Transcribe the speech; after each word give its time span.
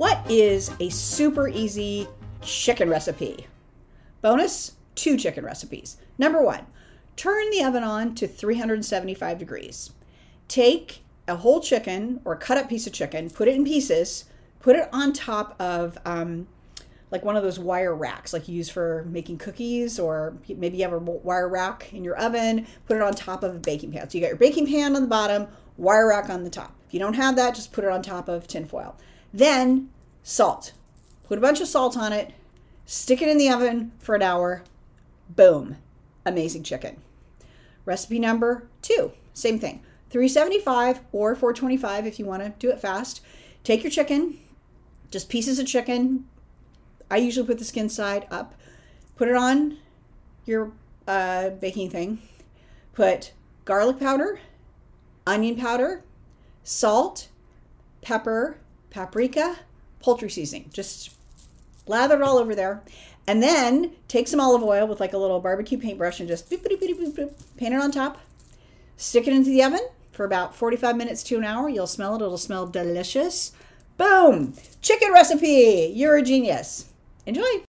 What 0.00 0.30
is 0.30 0.70
a 0.80 0.88
super 0.88 1.46
easy 1.46 2.08
chicken 2.40 2.88
recipe? 2.88 3.46
Bonus 4.22 4.76
two 4.94 5.18
chicken 5.18 5.44
recipes. 5.44 5.98
Number 6.16 6.40
one, 6.40 6.64
turn 7.16 7.50
the 7.50 7.62
oven 7.62 7.84
on 7.84 8.14
to 8.14 8.26
375 8.26 9.36
degrees. 9.36 9.90
Take 10.48 11.04
a 11.28 11.36
whole 11.36 11.60
chicken 11.60 12.22
or 12.24 12.34
cut 12.34 12.56
up 12.56 12.70
piece 12.70 12.86
of 12.86 12.94
chicken, 12.94 13.28
put 13.28 13.46
it 13.46 13.54
in 13.54 13.62
pieces, 13.62 14.24
put 14.58 14.74
it 14.74 14.88
on 14.90 15.12
top 15.12 15.54
of 15.60 15.98
um, 16.06 16.48
like 17.10 17.22
one 17.22 17.36
of 17.36 17.42
those 17.42 17.58
wire 17.58 17.94
racks 17.94 18.32
like 18.32 18.48
you 18.48 18.54
use 18.54 18.70
for 18.70 19.04
making 19.06 19.36
cookies 19.36 19.98
or 19.98 20.32
maybe 20.48 20.78
you 20.78 20.82
have 20.82 20.94
a 20.94 20.98
wire 20.98 21.46
rack 21.46 21.92
in 21.92 22.04
your 22.04 22.16
oven 22.16 22.66
put 22.86 22.96
it 22.96 23.02
on 23.02 23.12
top 23.12 23.42
of 23.42 23.54
a 23.54 23.58
baking 23.58 23.92
pan 23.92 24.08
so 24.08 24.16
you 24.16 24.24
got 24.24 24.28
your 24.28 24.38
baking 24.38 24.66
pan 24.66 24.96
on 24.96 25.02
the 25.02 25.08
bottom 25.08 25.46
wire 25.76 26.08
rack 26.08 26.30
on 26.30 26.42
the 26.42 26.48
top 26.48 26.74
if 26.86 26.94
you 26.94 27.00
don't 27.00 27.14
have 27.14 27.36
that 27.36 27.54
just 27.54 27.70
put 27.70 27.84
it 27.84 27.90
on 27.90 28.00
top 28.00 28.28
of 28.30 28.46
tinfoil 28.46 28.96
then 29.32 29.90
salt. 30.22 30.72
Put 31.24 31.38
a 31.38 31.40
bunch 31.40 31.60
of 31.60 31.68
salt 31.68 31.96
on 31.96 32.12
it 32.12 32.34
stick 32.84 33.22
it 33.22 33.28
in 33.28 33.38
the 33.38 33.48
oven 33.48 33.92
for 34.00 34.16
an 34.16 34.22
hour 34.22 34.64
boom 35.28 35.76
amazing 36.26 36.64
chicken. 36.64 37.00
Recipe 37.84 38.18
number 38.18 38.68
two 38.82 39.12
same 39.32 39.58
thing. 39.58 39.82
375 40.10 41.00
or 41.12 41.36
425 41.36 42.06
if 42.06 42.18
you 42.18 42.24
want 42.26 42.42
to 42.42 42.52
do 42.58 42.70
it 42.70 42.80
fast. 42.80 43.20
Take 43.62 43.84
your 43.84 43.90
chicken 43.90 44.38
just 45.10 45.28
pieces 45.28 45.58
of 45.58 45.66
chicken. 45.66 46.26
I 47.10 47.16
usually 47.16 47.46
put 47.46 47.58
the 47.58 47.64
skin 47.64 47.88
side 47.88 48.26
up. 48.30 48.54
Put 49.16 49.28
it 49.28 49.36
on 49.36 49.78
your 50.46 50.72
uh, 51.06 51.50
baking 51.50 51.90
thing. 51.90 52.22
Put 52.92 53.32
garlic 53.64 53.98
powder, 53.98 54.40
onion 55.26 55.56
powder, 55.56 56.04
salt, 56.62 57.28
pepper, 58.02 58.58
paprika, 58.90 59.56
poultry 60.00 60.30
seasoning. 60.30 60.70
Just 60.72 61.10
lather 61.86 62.16
it 62.16 62.22
all 62.22 62.38
over 62.38 62.54
there. 62.54 62.82
And 63.26 63.42
then 63.42 63.92
take 64.08 64.28
some 64.28 64.40
olive 64.40 64.62
oil 64.62 64.86
with 64.86 65.00
like 65.00 65.12
a 65.12 65.18
little 65.18 65.40
barbecue 65.40 65.78
paintbrush 65.78 66.20
and 66.20 66.28
just 66.28 66.50
boop, 66.50 66.62
boop, 66.62 66.80
boop, 66.80 67.32
paint 67.56 67.74
it 67.74 67.80
on 67.80 67.90
top. 67.90 68.18
Stick 68.96 69.26
it 69.26 69.32
into 69.32 69.50
the 69.50 69.62
oven 69.62 69.80
for 70.12 70.24
about 70.24 70.54
45 70.54 70.96
minutes 70.96 71.22
to 71.24 71.36
an 71.36 71.44
hour. 71.44 71.68
You'll 71.68 71.86
smell 71.86 72.14
it, 72.14 72.22
it'll 72.22 72.36
smell 72.36 72.66
delicious. 72.66 73.52
Boom! 73.96 74.54
Chicken 74.82 75.12
recipe! 75.12 75.92
You're 75.94 76.16
a 76.16 76.22
genius. 76.22 76.90
Enjoy! 77.26 77.42